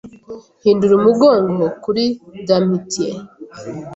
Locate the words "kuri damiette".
1.83-3.05